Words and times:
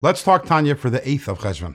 Let's 0.00 0.22
talk 0.22 0.46
Tanya 0.46 0.76
for 0.76 0.90
the 0.90 1.00
8th 1.00 1.26
of 1.26 1.38
Cheshvan. 1.40 1.74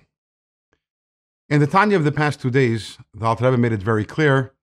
In 1.49 1.59
the 1.59 1.67
Tanya 1.67 1.97
of 1.97 2.05
the 2.05 2.11
past 2.11 2.39
two 2.39 2.49
days, 2.49 2.97
the 3.13 3.25
Alter 3.25 3.43
Rebbe 3.43 3.57
made 3.57 3.73
it 3.73 3.83
very 3.83 4.05
clear 4.05 4.53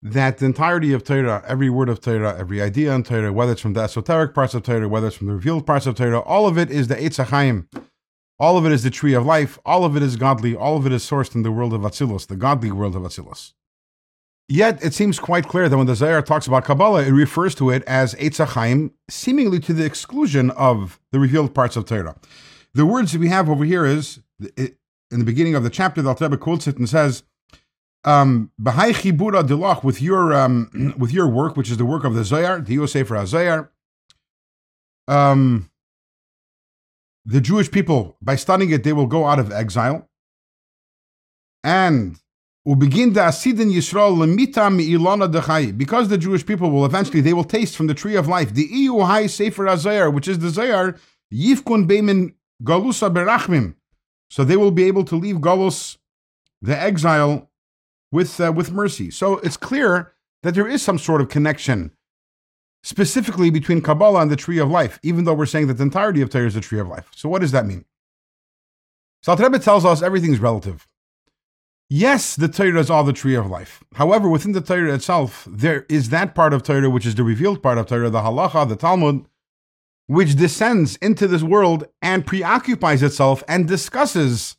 that 0.00 0.38
the 0.38 0.46
entirety 0.46 0.92
of 0.92 1.02
Torah, 1.02 1.42
every 1.48 1.68
word 1.70 1.88
of 1.88 2.00
Torah, 2.00 2.38
every 2.38 2.62
idea 2.62 2.94
in 2.94 3.02
Torah, 3.02 3.32
whether 3.32 3.50
it's 3.50 3.60
from 3.60 3.72
the 3.72 3.80
esoteric 3.80 4.32
parts 4.32 4.54
of 4.54 4.62
Torah, 4.62 4.88
whether 4.88 5.08
it's 5.08 5.16
from 5.16 5.26
the 5.26 5.34
revealed 5.34 5.66
parts 5.66 5.86
of 5.86 5.96
Torah, 5.96 6.20
all 6.20 6.46
of 6.46 6.56
it 6.56 6.70
is 6.70 6.86
the 6.86 6.94
Eitz 6.94 7.24
HaChaim. 7.24 7.66
All 8.38 8.56
of 8.56 8.64
it 8.64 8.70
is 8.70 8.84
the 8.84 8.90
tree 8.90 9.14
of 9.14 9.26
life. 9.26 9.58
All 9.66 9.84
of 9.84 9.96
it 9.96 10.02
is 10.04 10.14
godly. 10.14 10.54
All 10.54 10.76
of 10.76 10.86
it 10.86 10.92
is 10.92 11.02
sourced 11.02 11.34
in 11.34 11.42
the 11.42 11.50
world 11.50 11.72
of 11.72 11.80
Atzilus, 11.80 12.28
the 12.28 12.36
godly 12.36 12.70
world 12.70 12.94
of 12.94 13.02
Atzilus. 13.02 13.54
Yet 14.48 14.84
it 14.84 14.94
seems 14.94 15.18
quite 15.18 15.48
clear 15.48 15.68
that 15.68 15.76
when 15.76 15.88
the 15.88 15.96
Zohar 15.96 16.22
talks 16.22 16.46
about 16.46 16.64
Kabbalah, 16.64 17.02
it 17.02 17.10
refers 17.10 17.56
to 17.56 17.70
it 17.70 17.82
as 17.88 18.14
Eitz 18.14 18.46
HaChaim, 18.46 18.92
seemingly 19.10 19.58
to 19.58 19.72
the 19.72 19.84
exclusion 19.84 20.52
of 20.52 21.00
the 21.10 21.18
revealed 21.18 21.56
parts 21.56 21.74
of 21.74 21.84
Torah. 21.84 22.14
The 22.74 22.86
words 22.86 23.16
we 23.16 23.28
have 23.28 23.48
over 23.48 23.64
here 23.64 23.84
is 23.84 24.20
in 25.10 25.18
the 25.18 25.24
beginning 25.24 25.54
of 25.54 25.62
the 25.62 25.70
chapter, 25.70 26.02
the 26.02 26.08
Alter 26.10 26.36
quotes 26.36 26.66
it 26.66 26.76
and 26.76 26.88
says, 26.88 27.22
um, 28.04 28.50
with 28.58 30.00
your 30.00 30.34
um, 30.34 30.94
with 30.98 31.12
your 31.12 31.28
work, 31.28 31.56
which 31.56 31.70
is 31.70 31.76
the 31.76 31.84
work 31.84 32.04
of 32.04 32.14
the 32.14 32.24
Zohar, 32.24 32.60
the 32.60 32.74
Yosef 32.74 33.08
Zohar. 33.26 33.70
Um, 35.06 35.70
the 37.24 37.40
Jewish 37.40 37.70
people, 37.70 38.16
by 38.22 38.36
studying 38.36 38.70
it, 38.70 38.84
they 38.84 38.92
will 38.92 39.06
go 39.06 39.26
out 39.26 39.38
of 39.38 39.52
exile. 39.52 40.08
And. 41.62 42.18
Because 42.64 42.88
the 46.08 46.18
Jewish 46.20 46.44
people 46.44 46.70
will 46.70 46.84
eventually, 46.84 47.22
they 47.22 47.32
will 47.32 47.44
taste 47.44 47.74
from 47.76 47.86
the 47.86 47.94
tree 47.94 48.14
of 48.14 48.28
life. 48.28 48.52
The 48.52 48.68
iu 48.70 49.00
hai 49.00 49.26
sefer 49.26 49.74
Zohar, 49.74 50.10
which 50.10 50.28
is 50.28 50.38
the 50.40 50.50
Zohar, 50.50 50.96
yifkun 51.32 51.88
beimin 51.88 52.34
Galusa 52.62 53.12
berachmim. 53.12 53.74
So 54.30 54.44
they 54.44 54.56
will 54.56 54.70
be 54.70 54.84
able 54.84 55.04
to 55.04 55.16
leave 55.16 55.36
Galus, 55.36 55.96
the 56.60 56.78
exile, 56.78 57.50
with, 58.10 58.40
uh, 58.40 58.52
with 58.52 58.72
mercy. 58.72 59.10
So 59.10 59.38
it's 59.38 59.56
clear 59.56 60.12
that 60.42 60.54
there 60.54 60.68
is 60.68 60.82
some 60.82 60.98
sort 60.98 61.20
of 61.20 61.28
connection, 61.28 61.92
specifically 62.82 63.50
between 63.50 63.80
Kabbalah 63.80 64.20
and 64.20 64.30
the 64.30 64.36
tree 64.36 64.58
of 64.58 64.70
life, 64.70 64.98
even 65.02 65.24
though 65.24 65.34
we're 65.34 65.46
saying 65.46 65.66
that 65.68 65.74
the 65.74 65.82
entirety 65.82 66.20
of 66.20 66.30
Torah 66.30 66.46
is 66.46 66.54
the 66.54 66.60
tree 66.60 66.80
of 66.80 66.88
life. 66.88 67.10
So 67.14 67.28
what 67.28 67.40
does 67.40 67.52
that 67.52 67.66
mean? 67.66 67.84
So 69.22 69.34
Rebbe 69.34 69.58
tells 69.58 69.84
us 69.84 70.02
everything 70.02 70.32
is 70.32 70.38
relative. 70.38 70.86
Yes, 71.90 72.36
the 72.36 72.48
Torah 72.48 72.80
is 72.80 72.90
all 72.90 73.02
the 73.02 73.14
tree 73.14 73.34
of 73.34 73.46
life. 73.46 73.82
However, 73.94 74.28
within 74.28 74.52
the 74.52 74.60
Torah 74.60 74.94
itself, 74.94 75.46
there 75.50 75.86
is 75.88 76.10
that 76.10 76.34
part 76.34 76.52
of 76.52 76.62
Torah 76.62 76.90
which 76.90 77.06
is 77.06 77.14
the 77.14 77.24
revealed 77.24 77.62
part 77.62 77.78
of 77.78 77.86
Torah, 77.86 78.10
the 78.10 78.20
halacha, 78.20 78.68
the 78.68 78.76
Talmud, 78.76 79.24
which 80.08 80.34
descends 80.34 80.96
into 80.96 81.28
this 81.28 81.42
world 81.42 81.84
and 82.02 82.26
preoccupies 82.26 83.02
itself 83.02 83.44
and 83.46 83.68
discusses 83.68 84.56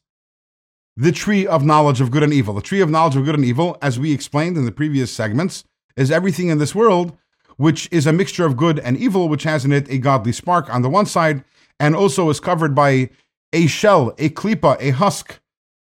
the 0.95 1.11
tree 1.11 1.45
of 1.45 1.65
knowledge 1.65 1.99
of 1.99 2.11
good 2.11 2.23
and 2.23 2.33
evil. 2.33 2.53
The 2.53 2.61
tree 2.61 2.81
of 2.81 2.89
knowledge 2.89 3.17
of 3.17 3.25
good 3.25 3.35
and 3.35 3.43
evil, 3.43 3.77
as 3.81 3.99
we 3.99 4.13
explained 4.13 4.57
in 4.57 4.65
the 4.65 4.71
previous 4.71 5.11
segments, 5.11 5.65
is 5.97 6.09
everything 6.11 6.47
in 6.47 6.59
this 6.59 6.73
world 6.73 7.17
which 7.59 7.89
is 7.91 8.07
a 8.07 8.13
mixture 8.13 8.45
of 8.45 8.55
good 8.55 8.79
and 8.79 8.95
evil, 8.95 9.27
which 9.27 9.43
has 9.43 9.65
in 9.65 9.73
it 9.73 9.89
a 9.89 9.97
godly 9.97 10.31
spark 10.31 10.73
on 10.73 10.81
the 10.81 10.89
one 10.89 11.05
side, 11.05 11.43
and 11.77 11.93
also 11.93 12.29
is 12.29 12.39
covered 12.39 12.73
by 12.73 13.09
a 13.51 13.67
shell, 13.67 14.13
a 14.17 14.29
klipa, 14.29 14.77
a 14.79 14.91
husk 14.91 15.41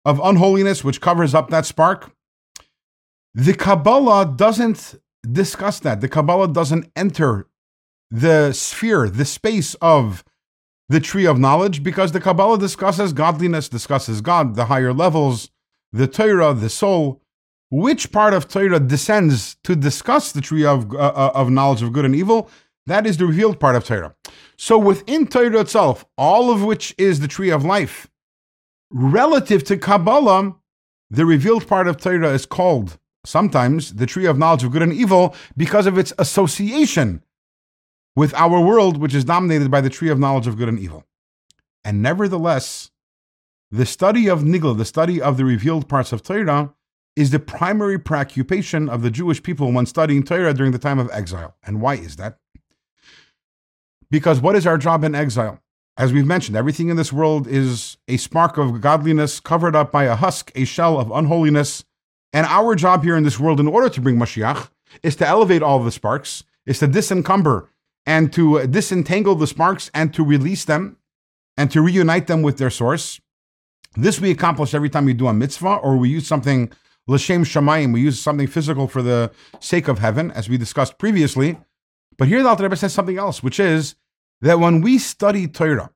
of 0.04 0.20
unholiness, 0.24 0.82
which 0.82 1.00
covers 1.00 1.36
up 1.36 1.50
that 1.50 1.64
spark. 1.64 2.10
The 3.32 3.54
Kabbalah 3.54 4.34
doesn't 4.34 4.96
discuss 5.30 5.78
that. 5.78 6.00
The 6.00 6.08
Kabbalah 6.08 6.48
doesn't 6.48 6.90
enter 6.96 7.46
the 8.12 8.52
sphere, 8.52 9.08
the 9.08 9.24
space 9.24 9.74
of 9.76 10.22
the 10.90 11.00
tree 11.00 11.26
of 11.26 11.38
knowledge, 11.38 11.82
because 11.82 12.12
the 12.12 12.20
Kabbalah 12.20 12.58
discusses 12.58 13.14
godliness, 13.14 13.70
discusses 13.70 14.20
God, 14.20 14.54
the 14.54 14.66
higher 14.66 14.92
levels, 14.92 15.50
the 15.92 16.06
Torah, 16.06 16.52
the 16.52 16.68
soul. 16.68 17.22
Which 17.70 18.12
part 18.12 18.34
of 18.34 18.48
Torah 18.48 18.80
descends 18.80 19.56
to 19.64 19.74
discuss 19.74 20.30
the 20.30 20.42
tree 20.42 20.66
of, 20.66 20.94
uh, 20.94 20.98
uh, 20.98 21.32
of 21.34 21.50
knowledge 21.50 21.80
of 21.80 21.94
good 21.94 22.04
and 22.04 22.14
evil? 22.14 22.50
That 22.84 23.06
is 23.06 23.16
the 23.16 23.24
revealed 23.24 23.58
part 23.58 23.76
of 23.76 23.84
Torah. 23.84 24.14
So 24.58 24.76
within 24.76 25.26
Torah 25.26 25.60
itself, 25.60 26.04
all 26.18 26.50
of 26.50 26.62
which 26.62 26.94
is 26.98 27.20
the 27.20 27.28
tree 27.28 27.50
of 27.50 27.64
life, 27.64 28.08
relative 28.90 29.64
to 29.64 29.78
Kabbalah, 29.78 30.56
the 31.08 31.24
revealed 31.24 31.66
part 31.66 31.88
of 31.88 31.96
Torah 31.96 32.34
is 32.34 32.44
called 32.44 32.98
sometimes 33.24 33.94
the 33.94 34.06
tree 34.06 34.26
of 34.26 34.36
knowledge 34.36 34.64
of 34.64 34.72
good 34.72 34.82
and 34.82 34.92
evil 34.92 35.34
because 35.56 35.86
of 35.86 35.96
its 35.96 36.12
association 36.18 37.22
with 38.14 38.34
our 38.34 38.60
world, 38.60 38.98
which 38.98 39.14
is 39.14 39.24
dominated 39.24 39.70
by 39.70 39.80
the 39.80 39.90
tree 39.90 40.10
of 40.10 40.18
knowledge 40.18 40.46
of 40.46 40.56
good 40.56 40.68
and 40.68 40.78
evil. 40.78 41.04
And 41.84 42.02
nevertheless, 42.02 42.90
the 43.70 43.86
study 43.86 44.28
of 44.28 44.42
Nigla, 44.42 44.76
the 44.76 44.84
study 44.84 45.20
of 45.20 45.36
the 45.36 45.44
revealed 45.44 45.88
parts 45.88 46.12
of 46.12 46.22
Torah, 46.22 46.74
is 47.16 47.30
the 47.30 47.38
primary 47.38 47.98
preoccupation 47.98 48.88
of 48.88 49.02
the 49.02 49.10
Jewish 49.10 49.42
people 49.42 49.72
when 49.72 49.86
studying 49.86 50.22
Torah 50.22 50.54
during 50.54 50.72
the 50.72 50.78
time 50.78 50.98
of 50.98 51.10
exile. 51.12 51.56
And 51.64 51.80
why 51.80 51.94
is 51.94 52.16
that? 52.16 52.38
Because 54.10 54.40
what 54.40 54.56
is 54.56 54.66
our 54.66 54.78
job 54.78 55.04
in 55.04 55.14
exile? 55.14 55.58
As 55.96 56.12
we've 56.12 56.26
mentioned, 56.26 56.56
everything 56.56 56.88
in 56.88 56.96
this 56.96 57.12
world 57.12 57.46
is 57.46 57.98
a 58.08 58.16
spark 58.16 58.56
of 58.56 58.80
godliness 58.80 59.40
covered 59.40 59.76
up 59.76 59.92
by 59.92 60.04
a 60.04 60.16
husk, 60.16 60.50
a 60.54 60.64
shell 60.64 60.98
of 60.98 61.10
unholiness. 61.10 61.84
And 62.32 62.46
our 62.46 62.74
job 62.74 63.04
here 63.04 63.16
in 63.16 63.24
this 63.24 63.38
world, 63.38 63.60
in 63.60 63.68
order 63.68 63.90
to 63.90 64.00
bring 64.00 64.16
Mashiach, 64.16 64.70
is 65.02 65.16
to 65.16 65.26
elevate 65.26 65.62
all 65.62 65.82
the 65.82 65.92
sparks, 65.92 66.44
is 66.64 66.78
to 66.78 66.86
disencumber 66.86 67.68
and 68.06 68.32
to 68.32 68.66
disentangle 68.66 69.34
the 69.34 69.46
sparks 69.46 69.90
and 69.94 70.12
to 70.14 70.24
release 70.24 70.64
them 70.64 70.96
and 71.56 71.70
to 71.70 71.80
reunite 71.80 72.26
them 72.26 72.42
with 72.42 72.58
their 72.58 72.70
source. 72.70 73.20
This 73.94 74.20
we 74.20 74.30
accomplish 74.30 74.74
every 74.74 74.88
time 74.88 75.04
we 75.04 75.14
do 75.14 75.28
a 75.28 75.32
mitzvah 75.32 75.76
or 75.76 75.96
we 75.96 76.08
use 76.08 76.26
something 76.26 76.72
l'shem 77.06 77.44
shamayim, 77.44 77.92
we 77.92 78.00
use 78.00 78.20
something 78.20 78.46
physical 78.46 78.88
for 78.88 79.02
the 79.02 79.30
sake 79.60 79.88
of 79.88 79.98
heaven, 79.98 80.30
as 80.30 80.48
we 80.48 80.56
discussed 80.56 80.98
previously. 80.98 81.58
But 82.16 82.28
here 82.28 82.42
the 82.42 82.48
Alter 82.48 82.64
Rebbe 82.64 82.76
says 82.76 82.92
something 82.92 83.18
else, 83.18 83.42
which 83.42 83.58
is 83.60 83.96
that 84.40 84.60
when 84.60 84.80
we 84.80 84.98
study 84.98 85.46
Torah, 85.46 85.90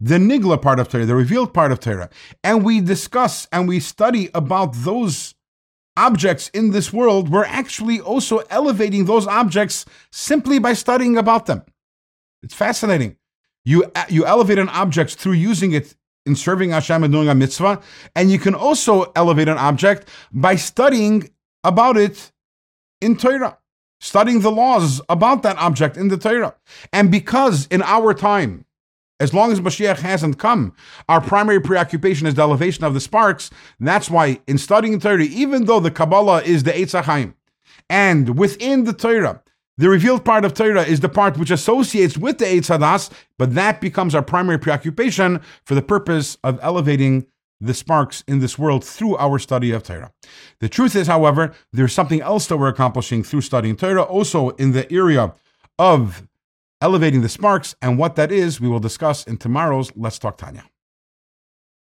the 0.00 0.16
nigla 0.16 0.60
part 0.60 0.80
of 0.80 0.88
Torah, 0.88 1.06
the 1.06 1.14
revealed 1.14 1.54
part 1.54 1.72
of 1.72 1.80
Torah, 1.80 2.10
and 2.42 2.64
we 2.64 2.80
discuss 2.80 3.46
and 3.52 3.68
we 3.68 3.80
study 3.80 4.30
about 4.34 4.74
those 4.74 5.34
objects 5.96 6.48
in 6.50 6.70
this 6.70 6.92
world, 6.92 7.28
we're 7.30 7.44
actually 7.44 8.00
also 8.00 8.38
elevating 8.50 9.04
those 9.04 9.26
objects 9.26 9.84
simply 10.10 10.58
by 10.58 10.72
studying 10.72 11.16
about 11.16 11.46
them. 11.46 11.62
It's 12.42 12.54
fascinating. 12.54 13.16
You, 13.64 13.90
you 14.08 14.26
elevate 14.26 14.58
an 14.58 14.68
object 14.68 15.14
through 15.14 15.34
using 15.34 15.72
it 15.72 15.94
in 16.26 16.36
serving 16.36 16.70
Hashem 16.70 17.04
and 17.04 17.12
doing 17.12 17.28
a 17.28 17.34
mitzvah, 17.34 17.80
and 18.14 18.30
you 18.30 18.38
can 18.38 18.54
also 18.54 19.12
elevate 19.16 19.48
an 19.48 19.58
object 19.58 20.08
by 20.32 20.56
studying 20.56 21.30
about 21.64 21.96
it 21.96 22.32
in 23.00 23.16
Torah, 23.16 23.58
studying 24.00 24.40
the 24.40 24.50
laws 24.50 25.00
about 25.08 25.42
that 25.42 25.56
object 25.58 25.96
in 25.96 26.08
the 26.08 26.16
Torah. 26.16 26.54
And 26.92 27.10
because 27.10 27.66
in 27.66 27.82
our 27.82 28.14
time, 28.14 28.64
as 29.22 29.32
long 29.32 29.52
as 29.52 29.60
Mashiach 29.60 29.98
hasn't 29.98 30.38
come, 30.38 30.74
our 31.08 31.20
primary 31.20 31.60
preoccupation 31.60 32.26
is 32.26 32.34
the 32.34 32.42
elevation 32.42 32.82
of 32.82 32.92
the 32.92 33.00
sparks. 33.00 33.50
That's 33.78 34.10
why 34.10 34.40
in 34.48 34.58
studying 34.58 34.98
Torah, 34.98 35.22
even 35.22 35.66
though 35.66 35.78
the 35.78 35.92
Kabbalah 35.92 36.42
is 36.42 36.64
the 36.64 36.72
Eitz 36.72 37.00
HaChaim, 37.00 37.34
and 37.88 38.36
within 38.36 38.82
the 38.82 38.92
Torah, 38.92 39.40
the 39.78 39.88
revealed 39.88 40.24
part 40.24 40.44
of 40.44 40.54
Torah 40.54 40.82
is 40.82 41.00
the 41.00 41.08
part 41.08 41.38
which 41.38 41.52
associates 41.52 42.18
with 42.18 42.38
the 42.38 42.46
Eitz 42.46 42.76
Hadas, 42.76 43.10
but 43.38 43.54
that 43.54 43.80
becomes 43.80 44.14
our 44.16 44.22
primary 44.22 44.58
preoccupation 44.58 45.40
for 45.64 45.76
the 45.76 45.82
purpose 45.82 46.36
of 46.42 46.58
elevating 46.60 47.26
the 47.60 47.74
sparks 47.74 48.24
in 48.26 48.40
this 48.40 48.58
world 48.58 48.84
through 48.84 49.16
our 49.18 49.38
study 49.38 49.70
of 49.70 49.84
Torah. 49.84 50.10
The 50.58 50.68
truth 50.68 50.96
is, 50.96 51.06
however, 51.06 51.54
there's 51.72 51.92
something 51.92 52.20
else 52.20 52.48
that 52.48 52.56
we're 52.56 52.66
accomplishing 52.66 53.22
through 53.22 53.42
studying 53.42 53.76
Torah, 53.76 54.02
also 54.02 54.48
in 54.50 54.72
the 54.72 54.92
area 54.92 55.32
of 55.78 56.26
elevating 56.82 57.22
the 57.22 57.28
sparks, 57.28 57.76
and 57.80 57.96
what 57.96 58.16
that 58.16 58.32
is, 58.32 58.60
we 58.60 58.68
will 58.68 58.80
discuss 58.80 59.24
in 59.24 59.38
tomorrow's 59.38 59.92
Let's 59.94 60.18
Talk 60.18 60.36
Tanya. 60.36 60.64